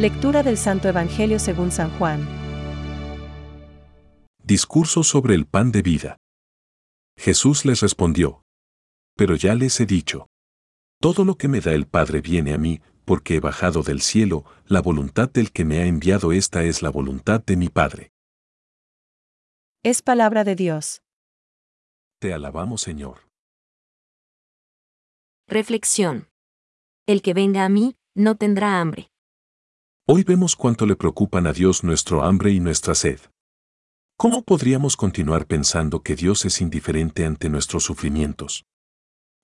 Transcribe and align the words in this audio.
Lectura 0.00 0.42
del 0.42 0.56
Santo 0.56 0.88
Evangelio 0.88 1.38
según 1.38 1.70
San 1.70 1.90
Juan. 1.98 2.26
Discurso 4.42 5.04
sobre 5.04 5.34
el 5.34 5.44
pan 5.44 5.72
de 5.72 5.82
vida. 5.82 6.16
Jesús 7.18 7.66
les 7.66 7.80
respondió. 7.82 8.42
Pero 9.14 9.36
ya 9.36 9.54
les 9.54 9.78
he 9.78 9.84
dicho. 9.84 10.28
Todo 11.02 11.26
lo 11.26 11.34
que 11.34 11.48
me 11.48 11.60
da 11.60 11.72
el 11.72 11.86
Padre 11.86 12.22
viene 12.22 12.54
a 12.54 12.56
mí, 12.56 12.80
porque 13.04 13.34
he 13.34 13.40
bajado 13.40 13.82
del 13.82 14.00
cielo, 14.00 14.46
la 14.64 14.80
voluntad 14.80 15.28
del 15.28 15.52
que 15.52 15.66
me 15.66 15.80
ha 15.80 15.84
enviado 15.84 16.32
esta 16.32 16.64
es 16.64 16.80
la 16.80 16.88
voluntad 16.88 17.44
de 17.44 17.58
mi 17.58 17.68
Padre. 17.68 18.10
Es 19.82 20.00
palabra 20.00 20.44
de 20.44 20.54
Dios. 20.54 21.02
Te 22.20 22.32
alabamos 22.32 22.80
Señor. 22.80 23.28
Reflexión. 25.46 26.30
El 27.06 27.20
que 27.20 27.34
venga 27.34 27.66
a 27.66 27.68
mí, 27.68 27.98
no 28.14 28.36
tendrá 28.36 28.80
hambre. 28.80 29.10
Hoy 30.12 30.24
vemos 30.24 30.56
cuánto 30.56 30.86
le 30.86 30.96
preocupan 30.96 31.46
a 31.46 31.52
Dios 31.52 31.84
nuestro 31.84 32.24
hambre 32.24 32.50
y 32.50 32.58
nuestra 32.58 32.96
sed. 32.96 33.20
¿Cómo 34.16 34.42
podríamos 34.42 34.96
continuar 34.96 35.46
pensando 35.46 36.02
que 36.02 36.16
Dios 36.16 36.44
es 36.44 36.60
indiferente 36.60 37.24
ante 37.24 37.48
nuestros 37.48 37.84
sufrimientos? 37.84 38.64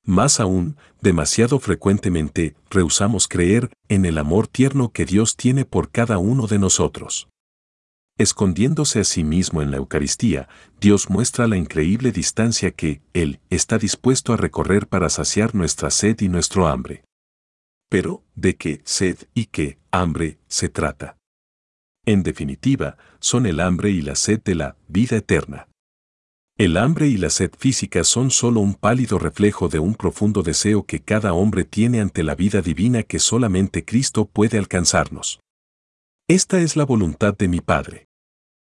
Más 0.05 0.41
aún, 0.41 0.77
demasiado 1.01 1.61
frecuentemente 1.61 2.57
rehusamos 2.69 3.29
creer 3.29 3.71
en 3.89 4.07
el 4.07 4.19
amor 4.19 4.49
tierno 4.49 4.91
que 4.91 5.05
Dios 5.05 5.37
tiene 5.37 5.65
por 5.65 5.93
cada 5.93 6.19
uno 6.19 6.49
de 6.49 6.59
nosotros. 6.59 7.29
Escondiéndose 8.19 8.99
a 8.99 9.05
sí 9.05 9.23
mismo 9.23 9.63
en 9.63 9.71
la 9.71 9.77
Eucaristía, 9.77 10.49
Dios 10.81 11.09
muestra 11.11 11.47
la 11.47 11.57
increíble 11.57 12.11
distancia 12.11 12.73
que 12.73 13.03
Él 13.13 13.39
está 13.51 13.79
dispuesto 13.79 14.33
a 14.33 14.37
recorrer 14.37 14.89
para 14.89 15.11
saciar 15.11 15.55
nuestra 15.55 15.93
sed 15.93 16.21
y 16.23 16.29
nuestro 16.29 16.67
hambre. 16.67 17.05
Pero, 17.89 18.25
¿de 18.35 18.57
qué 18.57 18.81
sed 18.85 19.19
y 19.35 19.47
qué 19.47 19.79
hambre 19.91 20.39
se 20.49 20.69
trata? 20.69 21.17
En 22.05 22.23
definitiva, 22.23 22.97
son 23.21 23.47
el 23.47 23.61
hambre 23.61 23.91
y 23.91 24.01
la 24.01 24.15
sed 24.15 24.41
de 24.43 24.55
la 24.55 24.77
vida 24.89 25.17
eterna. 25.17 25.69
El 26.59 26.79
hambre 26.79 27.07
y 27.09 27.17
la 27.19 27.29
sed 27.29 27.51
física 27.57 28.03
son 28.03 28.31
solo 28.31 28.61
un 28.61 28.75
pálido 28.75 29.19
reflejo 29.19 29.69
de 29.69 29.79
un 29.79 29.95
profundo 29.95 30.43
deseo 30.43 30.87
que 30.87 31.01
cada 31.01 31.35
hombre 31.35 31.65
tiene 31.65 32.01
ante 32.01 32.23
la 32.23 32.35
vida 32.35 32.63
divina 32.63 33.03
que 33.03 33.19
solamente 33.19 33.85
Cristo 33.85 34.25
puede 34.25 34.57
alcanzarnos. 34.57 35.41
Esta 36.29 36.61
es 36.61 36.75
la 36.77 36.85
voluntad 36.85 37.37
de 37.37 37.49
mi 37.49 37.61
Padre. 37.61 38.07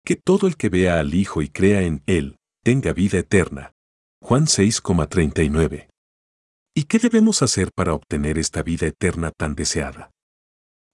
Que 0.06 0.16
todo 0.16 0.48
el 0.48 0.58
que 0.58 0.70
vea 0.70 1.00
al 1.00 1.14
Hijo 1.14 1.42
y 1.42 1.50
crea 1.50 1.82
en 1.82 2.04
Él, 2.06 2.38
tenga 2.64 2.94
vida 2.94 3.18
eterna. 3.18 3.74
Juan 4.22 4.46
6,39. 4.46 5.91
¿Y 6.74 6.84
qué 6.84 7.00
debemos 7.00 7.42
hacer 7.42 7.72
para 7.76 7.94
obtener 7.94 8.38
esta 8.38 8.64
vida 8.64 8.88
eterna 8.88 9.32
tan 9.32 9.56
deseada? 9.56 10.12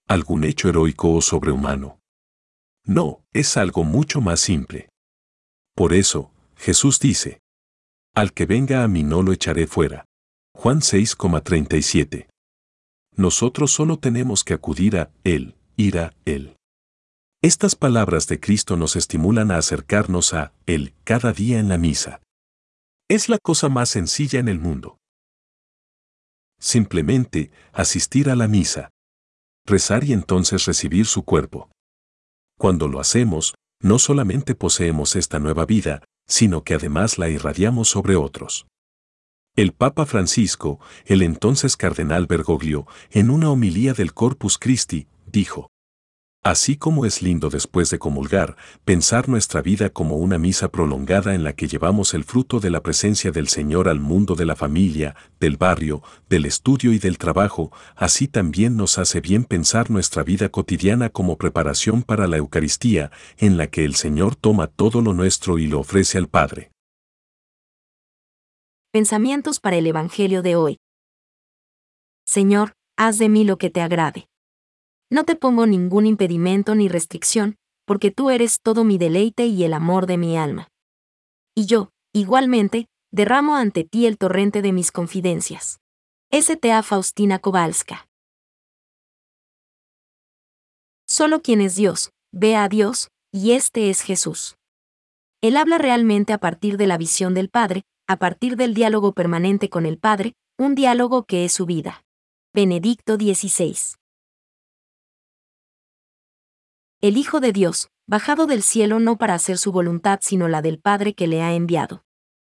¿Algún 0.08 0.42
hecho 0.42 0.68
heroico 0.68 1.14
o 1.14 1.20
sobrehumano? 1.20 2.00
No, 2.84 3.22
es 3.32 3.56
algo 3.56 3.84
mucho 3.84 4.20
más 4.20 4.40
simple. 4.40 4.88
Por 5.76 5.92
eso, 5.92 6.32
Jesús 6.56 6.98
dice, 6.98 7.40
Al 8.14 8.32
que 8.32 8.46
venga 8.46 8.82
a 8.82 8.88
mí 8.88 9.04
no 9.04 9.22
lo 9.22 9.32
echaré 9.32 9.68
fuera. 9.68 10.04
Juan 10.54 10.80
6,37. 10.80 12.28
Nosotros 13.14 13.70
solo 13.70 13.98
tenemos 13.98 14.42
que 14.42 14.54
acudir 14.54 14.96
a 14.96 15.12
Él, 15.22 15.54
ir 15.76 15.98
a 15.98 16.14
Él. 16.24 16.56
Estas 17.40 17.76
palabras 17.76 18.26
de 18.26 18.40
Cristo 18.40 18.76
nos 18.76 18.96
estimulan 18.96 19.52
a 19.52 19.58
acercarnos 19.58 20.34
a 20.34 20.52
Él 20.66 20.94
cada 21.04 21.32
día 21.32 21.60
en 21.60 21.68
la 21.68 21.78
misa. 21.78 22.20
Es 23.08 23.28
la 23.28 23.38
cosa 23.38 23.68
más 23.68 23.90
sencilla 23.90 24.40
en 24.40 24.48
el 24.48 24.58
mundo. 24.58 24.98
Simplemente, 26.60 27.50
asistir 27.72 28.30
a 28.30 28.36
la 28.36 28.48
misa. 28.48 28.90
Rezar 29.66 30.04
y 30.04 30.12
entonces 30.12 30.64
recibir 30.64 31.06
su 31.06 31.24
cuerpo. 31.24 31.70
Cuando 32.58 32.88
lo 32.88 33.00
hacemos, 33.00 33.54
no 33.80 33.98
solamente 33.98 34.54
poseemos 34.54 35.14
esta 35.14 35.38
nueva 35.38 35.66
vida, 35.66 36.02
sino 36.26 36.64
que 36.64 36.74
además 36.74 37.18
la 37.18 37.28
irradiamos 37.28 37.88
sobre 37.88 38.16
otros. 38.16 38.66
El 39.56 39.72
Papa 39.72 40.06
Francisco, 40.06 40.80
el 41.04 41.22
entonces 41.22 41.76
cardenal 41.76 42.26
Bergoglio, 42.26 42.86
en 43.10 43.30
una 43.30 43.50
homilía 43.50 43.92
del 43.92 44.14
Corpus 44.14 44.58
Christi, 44.58 45.08
dijo, 45.26 45.70
Así 46.48 46.78
como 46.78 47.04
es 47.04 47.20
lindo 47.20 47.50
después 47.50 47.90
de 47.90 47.98
comulgar, 47.98 48.56
pensar 48.86 49.28
nuestra 49.28 49.60
vida 49.60 49.90
como 49.90 50.16
una 50.16 50.38
misa 50.38 50.70
prolongada 50.70 51.34
en 51.34 51.44
la 51.44 51.52
que 51.52 51.68
llevamos 51.68 52.14
el 52.14 52.24
fruto 52.24 52.58
de 52.58 52.70
la 52.70 52.82
presencia 52.82 53.30
del 53.30 53.48
Señor 53.48 53.86
al 53.86 54.00
mundo 54.00 54.34
de 54.34 54.46
la 54.46 54.56
familia, 54.56 55.14
del 55.40 55.58
barrio, 55.58 56.02
del 56.30 56.46
estudio 56.46 56.94
y 56.94 56.98
del 56.98 57.18
trabajo, 57.18 57.70
así 57.96 58.28
también 58.28 58.78
nos 58.78 58.96
hace 58.96 59.20
bien 59.20 59.44
pensar 59.44 59.90
nuestra 59.90 60.22
vida 60.22 60.48
cotidiana 60.48 61.10
como 61.10 61.36
preparación 61.36 62.02
para 62.02 62.26
la 62.26 62.38
Eucaristía, 62.38 63.10
en 63.36 63.58
la 63.58 63.66
que 63.66 63.84
el 63.84 63.94
Señor 63.94 64.34
toma 64.34 64.68
todo 64.68 65.02
lo 65.02 65.12
nuestro 65.12 65.58
y 65.58 65.66
lo 65.66 65.80
ofrece 65.80 66.16
al 66.16 66.28
Padre. 66.28 66.70
Pensamientos 68.90 69.60
para 69.60 69.76
el 69.76 69.86
Evangelio 69.86 70.40
de 70.40 70.56
hoy. 70.56 70.78
Señor, 72.24 72.72
haz 72.96 73.18
de 73.18 73.28
mí 73.28 73.44
lo 73.44 73.58
que 73.58 73.68
te 73.68 73.82
agrade. 73.82 74.28
No 75.10 75.24
te 75.24 75.36
pongo 75.36 75.66
ningún 75.66 76.04
impedimento 76.04 76.74
ni 76.74 76.88
restricción, 76.88 77.56
porque 77.86 78.10
tú 78.10 78.28
eres 78.28 78.60
todo 78.60 78.84
mi 78.84 78.98
deleite 78.98 79.46
y 79.46 79.64
el 79.64 79.72
amor 79.72 80.06
de 80.06 80.18
mi 80.18 80.36
alma. 80.36 80.68
Y 81.54 81.64
yo, 81.64 81.90
igualmente, 82.12 82.88
derramo 83.10 83.56
ante 83.56 83.84
ti 83.84 84.04
el 84.04 84.18
torrente 84.18 84.60
de 84.60 84.72
mis 84.72 84.92
confidencias. 84.92 85.80
S.T.A. 86.30 86.82
Faustina 86.82 87.38
Kowalska. 87.38 88.06
Solo 91.06 91.40
quien 91.40 91.62
es 91.62 91.74
Dios, 91.74 92.10
ve 92.30 92.54
a 92.54 92.68
Dios, 92.68 93.08
y 93.32 93.52
este 93.52 93.88
es 93.88 94.02
Jesús. 94.02 94.56
Él 95.40 95.56
habla 95.56 95.78
realmente 95.78 96.34
a 96.34 96.38
partir 96.38 96.76
de 96.76 96.86
la 96.86 96.98
visión 96.98 97.32
del 97.32 97.48
Padre, 97.48 97.84
a 98.06 98.18
partir 98.18 98.56
del 98.56 98.74
diálogo 98.74 99.14
permanente 99.14 99.70
con 99.70 99.86
el 99.86 99.96
Padre, 99.98 100.34
un 100.58 100.74
diálogo 100.74 101.24
que 101.24 101.46
es 101.46 101.52
su 101.52 101.64
vida. 101.64 102.04
Benedicto 102.52 103.16
XVI 103.16 103.98
el 107.00 107.16
Hijo 107.16 107.38
de 107.38 107.52
Dios, 107.52 107.90
bajado 108.08 108.46
del 108.46 108.62
cielo 108.62 108.98
no 108.98 109.18
para 109.18 109.34
hacer 109.34 109.56
su 109.56 109.70
voluntad 109.70 110.18
sino 110.20 110.48
la 110.48 110.62
del 110.62 110.80
Padre 110.80 111.14
que 111.14 111.28
le 111.28 111.42
ha 111.42 111.54
enviado. 111.54 112.02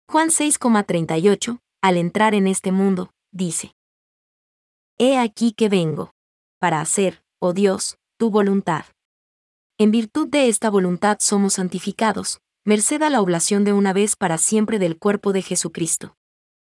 Juan 0.09 0.27
6,38, 0.27 1.59
al 1.81 1.97
entrar 1.97 2.35
en 2.35 2.47
este 2.47 2.73
mundo, 2.73 3.13
dice, 3.31 3.73
He 4.97 5.17
aquí 5.17 5.53
que 5.53 5.69
vengo, 5.69 6.11
para 6.59 6.81
hacer, 6.81 7.23
oh 7.39 7.53
Dios, 7.53 7.97
tu 8.17 8.29
voluntad. 8.29 8.83
En 9.77 9.89
virtud 9.89 10.27
de 10.27 10.49
esta 10.49 10.69
voluntad 10.69 11.17
somos 11.21 11.53
santificados, 11.53 12.41
merced 12.65 13.01
a 13.03 13.09
la 13.09 13.21
oblación 13.21 13.63
de 13.63 13.71
una 13.71 13.93
vez 13.93 14.17
para 14.17 14.37
siempre 14.37 14.79
del 14.79 14.99
cuerpo 14.99 15.31
de 15.31 15.43
Jesucristo. 15.43 16.17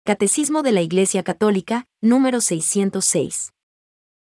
Catecismo 0.05 0.61
de 0.61 0.73
la 0.73 0.81
Iglesia 0.81 1.23
Católica, 1.23 1.87
número 2.01 2.39
606. 2.39 3.51